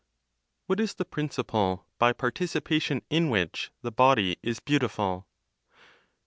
WHAT 0.65 0.79
IS 0.79 0.95
THE 0.95 1.05
PRINCIPLE 1.05 1.85
BY 1.99 2.13
PARTICIPATION 2.13 3.03
IN 3.11 3.29
WHICH 3.29 3.69
THE 3.83 3.91
BODY 3.91 4.37
IS 4.41 4.59
BEAUTIFUL? 4.59 5.27